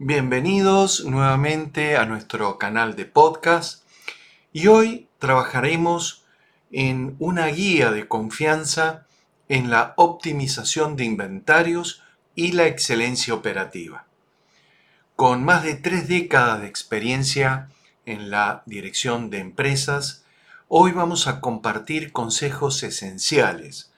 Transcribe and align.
Bienvenidos 0.00 1.04
nuevamente 1.04 1.96
a 1.96 2.06
nuestro 2.06 2.56
canal 2.56 2.94
de 2.94 3.04
podcast 3.04 3.82
y 4.52 4.68
hoy 4.68 5.08
trabajaremos 5.18 6.24
en 6.70 7.16
una 7.18 7.48
guía 7.48 7.90
de 7.90 8.06
confianza 8.06 9.08
en 9.48 9.70
la 9.70 9.94
optimización 9.96 10.94
de 10.94 11.04
inventarios 11.04 12.04
y 12.36 12.52
la 12.52 12.68
excelencia 12.68 13.34
operativa. 13.34 14.06
Con 15.16 15.42
más 15.42 15.64
de 15.64 15.74
tres 15.74 16.06
décadas 16.06 16.60
de 16.60 16.68
experiencia 16.68 17.68
en 18.06 18.30
la 18.30 18.62
dirección 18.66 19.30
de 19.30 19.40
empresas, 19.40 20.24
hoy 20.68 20.92
vamos 20.92 21.26
a 21.26 21.40
compartir 21.40 22.12
consejos 22.12 22.84
esenciales, 22.84 23.90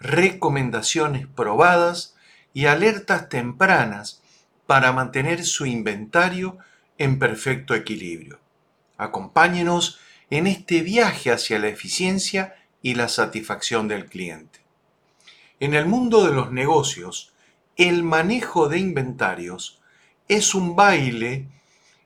recomendaciones 0.00 1.26
probadas 1.26 2.16
y 2.54 2.64
alertas 2.64 3.28
tempranas 3.28 4.21
para 4.66 4.92
mantener 4.92 5.44
su 5.44 5.66
inventario 5.66 6.58
en 6.98 7.18
perfecto 7.18 7.74
equilibrio. 7.74 8.38
Acompáñenos 8.96 9.98
en 10.30 10.46
este 10.46 10.82
viaje 10.82 11.30
hacia 11.30 11.58
la 11.58 11.68
eficiencia 11.68 12.54
y 12.80 12.94
la 12.94 13.08
satisfacción 13.08 13.88
del 13.88 14.06
cliente. 14.06 14.60
En 15.60 15.74
el 15.74 15.86
mundo 15.86 16.26
de 16.26 16.32
los 16.32 16.50
negocios, 16.52 17.32
el 17.76 18.02
manejo 18.02 18.68
de 18.68 18.78
inventarios 18.78 19.80
es 20.28 20.54
un 20.54 20.74
baile, 20.76 21.48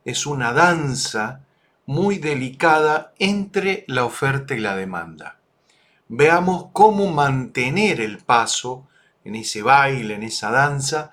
es 0.05 0.27
una 0.27 0.53
danza 0.53 1.41
muy 1.87 2.19
delicada 2.19 3.15
entre 3.19 3.85
la 3.87 4.05
oferta 4.05 4.55
y 4.55 4.61
la 4.61 4.77
demanda. 4.77 5.39
Veamos 6.09 6.67
cómo 6.73 7.11
mantener 7.11 8.01
el 8.01 8.19
paso 8.19 8.87
en 9.25 9.37
ese 9.37 9.63
baile, 9.63 10.15
en 10.15 10.23
esa 10.23 10.51
danza, 10.51 11.13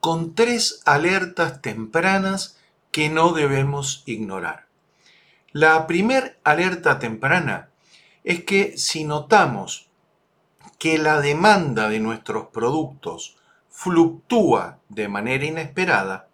con 0.00 0.34
tres 0.34 0.80
alertas 0.86 1.60
tempranas 1.60 2.58
que 2.90 3.08
no 3.08 3.32
debemos 3.32 4.02
ignorar. 4.06 4.66
La 5.52 5.86
primer 5.86 6.38
alerta 6.42 6.98
temprana 6.98 7.68
es 8.24 8.44
que 8.44 8.76
si 8.78 9.04
notamos 9.04 9.88
que 10.78 10.98
la 10.98 11.20
demanda 11.20 11.88
de 11.88 12.00
nuestros 12.00 12.48
productos 12.48 13.36
fluctúa 13.68 14.78
de 14.88 15.08
manera 15.08 15.44
inesperada, 15.44 16.28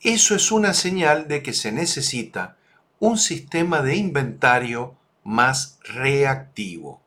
eso 0.00 0.34
es 0.34 0.50
una 0.50 0.74
señal 0.74 1.28
de 1.28 1.42
que 1.42 1.52
se 1.52 1.72
necesita 1.72 2.56
un 2.98 3.18
sistema 3.18 3.82
de 3.82 3.96
inventario 3.96 4.96
más 5.22 5.78
reactivo. 5.84 7.02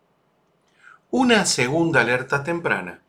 Una 1.12 1.46
segunda 1.46 2.02
alerta 2.02 2.44
temprana, 2.44 3.02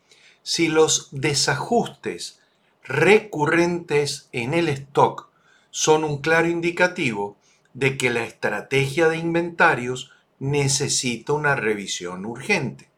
si 0.43 0.67
los 0.67 1.09
desajustes 1.11 2.39
recurrentes 2.87 4.29
en 4.31 4.53
el 4.53 4.69
stock 4.69 5.29
son 5.71 6.03
un 6.03 6.19
claro 6.21 6.47
indicativo 6.47 7.37
de 7.73 7.97
que 7.97 8.09
la 8.09 8.23
estrategia 8.23 9.09
de 9.09 9.17
inventarios 9.17 10.11
necesita 10.39 11.33
una 11.33 11.55
revisión 11.55 12.25
urgente. 12.25 12.89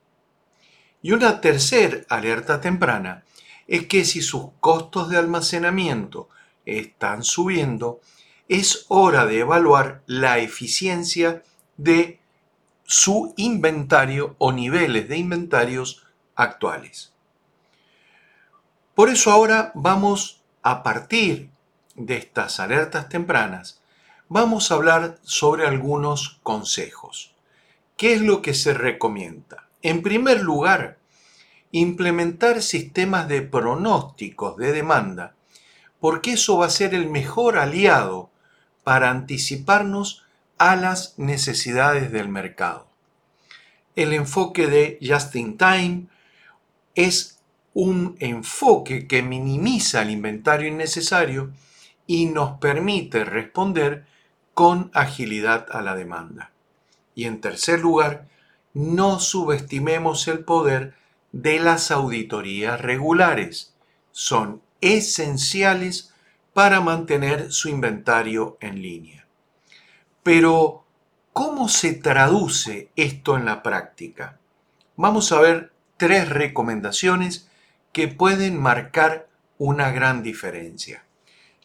Y 1.01 1.13
una 1.13 1.41
tercera 1.41 2.01
alerta 2.09 2.59
temprana 2.61 3.23
es 3.67 3.87
que 3.87 4.05
si 4.05 4.21
sus 4.21 4.51
costos 4.59 5.09
de 5.09 5.17
almacenamiento 5.17 6.29
están 6.65 7.23
subiendo, 7.23 8.01
es 8.49 8.85
hora 8.89 9.25
de 9.25 9.39
evaluar 9.39 10.03
la 10.05 10.39
eficiencia 10.39 11.43
de 11.77 12.19
su 12.83 13.33
inventario 13.37 14.35
o 14.37 14.51
niveles 14.51 15.09
de 15.09 15.17
inventarios 15.17 16.05
actuales. 16.35 17.13
Por 18.97 19.11
eso 19.11 19.31
ahora 19.31 19.71
vamos 19.75 20.41
a 20.63 20.81
partir 20.81 21.51
de 21.93 22.17
estas 22.17 22.59
alertas 22.59 23.09
tempranas, 23.09 23.79
vamos 24.27 24.71
a 24.71 24.73
hablar 24.73 25.19
sobre 25.21 25.67
algunos 25.67 26.39
consejos. 26.41 27.31
¿Qué 27.95 28.13
es 28.13 28.21
lo 28.21 28.41
que 28.41 28.55
se 28.55 28.73
recomienda? 28.73 29.67
En 29.83 30.01
primer 30.01 30.41
lugar, 30.41 30.97
implementar 31.71 32.63
sistemas 32.63 33.27
de 33.27 33.43
pronósticos 33.43 34.57
de 34.57 34.71
demanda, 34.71 35.35
porque 35.99 36.31
eso 36.31 36.57
va 36.57 36.65
a 36.65 36.71
ser 36.71 36.95
el 36.95 37.07
mejor 37.07 37.59
aliado 37.59 38.31
para 38.83 39.11
anticiparnos 39.11 40.25
a 40.57 40.75
las 40.75 41.13
necesidades 41.19 42.11
del 42.11 42.29
mercado. 42.29 42.87
El 43.95 44.13
enfoque 44.13 44.65
de 44.65 44.97
Just 45.07 45.35
in 45.35 45.55
Time 45.55 46.07
es 46.95 47.36
un 47.79 48.15
enfoque 48.19 49.05
que 49.05 49.21
minimiza 49.21 50.01
el 50.01 50.09
inventario 50.09 50.67
innecesario 50.67 51.51
y 52.07 52.25
nos 52.25 52.57
permite 52.57 53.23
responder 53.23 54.07
con 54.55 54.89
agilidad 54.95 55.67
a 55.71 55.83
la 55.83 55.95
demanda. 55.95 56.49
Y 57.13 57.25
en 57.25 57.39
tercer 57.39 57.79
lugar, 57.79 58.27
no 58.73 59.19
subestimemos 59.19 60.27
el 60.27 60.39
poder 60.39 60.95
de 61.31 61.59
las 61.59 61.91
auditorías 61.91 62.81
regulares. 62.81 63.75
Son 64.11 64.63
esenciales 64.81 66.15
para 66.53 66.81
mantener 66.81 67.51
su 67.51 67.69
inventario 67.69 68.57
en 68.59 68.81
línea. 68.81 69.27
Pero, 70.23 70.83
¿cómo 71.31 71.69
se 71.69 71.93
traduce 71.93 72.89
esto 72.95 73.37
en 73.37 73.45
la 73.45 73.61
práctica? 73.61 74.39
Vamos 74.95 75.31
a 75.31 75.39
ver 75.41 75.73
tres 75.97 76.27
recomendaciones 76.27 77.47
que 77.91 78.07
pueden 78.07 78.61
marcar 78.61 79.27
una 79.57 79.91
gran 79.91 80.23
diferencia. 80.23 81.03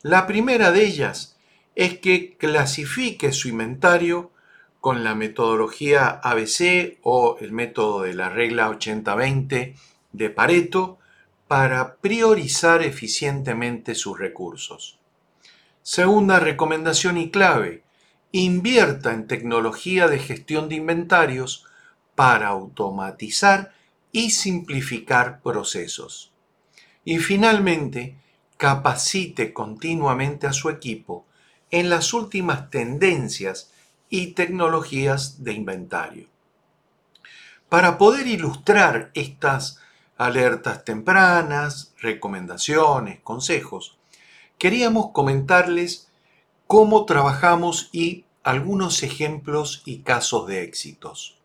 La 0.03 0.27
primera 0.27 0.73
de 0.73 0.85
ellas 0.85 1.37
es 1.75 1.99
que 1.99 2.37
clasifique 2.37 3.33
su 3.33 3.49
inventario 3.49 4.31
con 4.81 5.05
la 5.05 5.15
metodología 5.15 6.09
ABC 6.09 6.99
o 7.03 7.37
el 7.41 7.53
método 7.53 8.03
de 8.03 8.15
la 8.15 8.29
regla 8.29 8.69
80-20 8.69 9.77
de 10.13 10.31
Pareto 10.31 10.99
para 11.47 11.97
priorizar 11.97 12.83
eficientemente 12.83 13.95
sus 13.95 14.19
recursos. 14.19 14.99
Segunda 15.83 16.41
recomendación 16.41 17.19
y 17.19 17.31
clave, 17.31 17.83
invierta 18.33 19.13
en 19.13 19.27
tecnología 19.27 20.09
de 20.09 20.19
gestión 20.19 20.69
de 20.69 20.77
inventarios 20.77 21.67
para 22.15 22.49
automatizar 22.49 23.73
y 24.13 24.31
simplificar 24.31 25.41
procesos. 25.41 26.31
Y 27.05 27.19
finalmente, 27.19 28.17
capacite 28.59 29.53
continuamente 29.53 30.47
a 30.47 30.53
su 30.53 30.69
equipo 30.69 31.27
en 31.71 31.89
las 31.89 32.13
últimas 32.13 32.71
tendencias 32.71 33.73
y 34.11 34.29
tecnologías 34.35 35.43
de 35.43 35.55
inventario. 35.55 36.29
Para 37.71 37.97
poder 37.97 38.27
ilustrar 38.27 39.11
estas 39.15 39.81
alertas 40.19 40.85
tempranas, 40.85 41.95
recomendaciones, 41.99 43.21
consejos, 43.21 43.99
queríamos 44.59 45.11
comentarles 45.13 46.09
cómo 46.67 47.07
trabajamos 47.07 47.89
y 47.91 48.27
algunos 48.45 49.03
ejemplos 49.03 49.83
y 49.87 50.01
casos 50.01 50.47
de 50.47 50.63
éxitos 50.63 51.42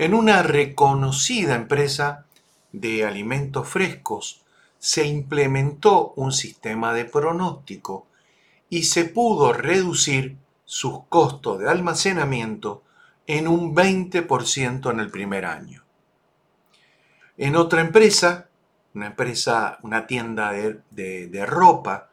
en 0.00 0.14
una 0.14 0.42
reconocida 0.42 1.54
empresa 1.54 2.24
de 2.72 3.04
alimentos 3.04 3.68
frescos 3.68 4.40
se 4.78 5.06
implementó 5.06 6.14
un 6.16 6.32
sistema 6.32 6.94
de 6.94 7.04
pronóstico 7.04 8.06
y 8.70 8.84
se 8.84 9.04
pudo 9.04 9.52
reducir 9.52 10.38
sus 10.64 11.04
costos 11.10 11.58
de 11.58 11.68
almacenamiento 11.68 12.82
en 13.26 13.46
un 13.46 13.76
20% 13.76 14.90
en 14.90 15.00
el 15.00 15.10
primer 15.10 15.44
año. 15.44 15.84
En 17.36 17.54
otra 17.54 17.82
empresa, 17.82 18.48
una 18.94 19.08
empresa, 19.08 19.80
una 19.82 20.06
tienda 20.06 20.52
de, 20.52 20.80
de 21.28 21.44
ropa, 21.44 22.08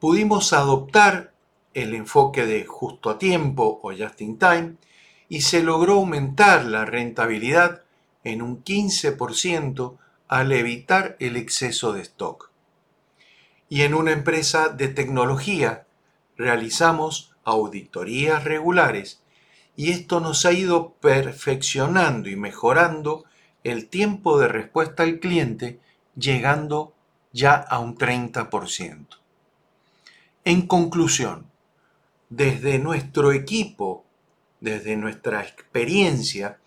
pudimos 0.00 0.52
adoptar 0.52 1.32
el 1.74 1.94
enfoque 1.94 2.44
de 2.44 2.64
justo 2.64 3.08
a 3.08 3.20
tiempo 3.20 3.78
o 3.84 3.92
just 3.92 4.20
in 4.20 4.36
time 4.36 4.74
y 5.28 5.42
se 5.42 5.62
logró 5.62 5.94
aumentar 5.94 6.64
la 6.64 6.84
rentabilidad 6.84 7.82
en 8.24 8.42
un 8.42 8.62
15% 8.62 9.96
al 10.28 10.52
evitar 10.52 11.16
el 11.20 11.36
exceso 11.36 11.92
de 11.92 12.02
stock. 12.02 12.50
Y 13.68 13.82
en 13.82 13.94
una 13.94 14.12
empresa 14.12 14.68
de 14.68 14.88
tecnología 14.88 15.86
realizamos 16.36 17.32
auditorías 17.44 18.44
regulares 18.44 19.22
y 19.76 19.90
esto 19.90 20.20
nos 20.20 20.46
ha 20.46 20.52
ido 20.52 20.92
perfeccionando 21.00 22.28
y 22.28 22.36
mejorando 22.36 23.24
el 23.64 23.88
tiempo 23.88 24.38
de 24.38 24.48
respuesta 24.48 25.02
al 25.02 25.18
cliente 25.18 25.80
llegando 26.16 26.94
ya 27.32 27.54
a 27.54 27.80
un 27.80 27.96
30%. 27.96 29.06
En 30.44 30.66
conclusión, 30.66 31.46
desde 32.28 32.78
nuestro 32.78 33.32
equipo 33.32 34.04
desde 34.64 34.96
nuestra 34.96 35.42
experiencia, 35.42 36.58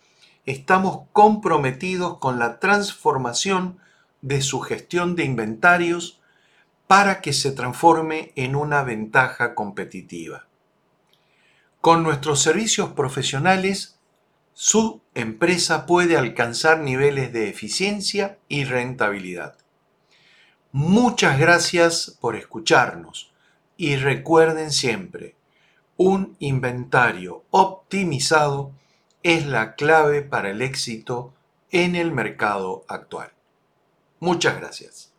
estamos 0.45 1.07
comprometidos 1.11 2.19
con 2.19 2.39
la 2.39 2.59
transformación 2.59 3.79
de 4.21 4.41
su 4.41 4.61
gestión 4.61 5.15
de 5.15 5.25
inventarios 5.25 6.21
para 6.85 7.21
que 7.21 7.33
se 7.33 7.51
transforme 7.51 8.31
en 8.35 8.55
una 8.55 8.83
ventaja 8.83 9.55
competitiva. 9.55 10.47
Con 11.81 12.03
nuestros 12.03 12.41
servicios 12.41 12.91
profesionales, 12.93 13.99
su 14.53 15.01
empresa 15.13 15.85
puede 15.85 16.17
alcanzar 16.17 16.79
niveles 16.79 17.33
de 17.33 17.49
eficiencia 17.49 18.37
y 18.47 18.63
rentabilidad. 18.63 19.57
Muchas 20.71 21.39
gracias 21.39 22.17
por 22.21 22.35
escucharnos 22.35 23.33
y 23.75 23.95
recuerden 23.95 24.71
siempre, 24.71 25.36
un 25.97 26.35
inventario 26.39 27.43
optimizado 27.51 28.71
es 29.23 29.45
la 29.45 29.75
clave 29.75 30.21
para 30.21 30.51
el 30.51 30.61
éxito 30.61 31.33
en 31.71 31.95
el 31.95 32.11
mercado 32.11 32.85
actual. 32.87 33.31
Muchas 34.19 34.57
gracias. 34.57 35.16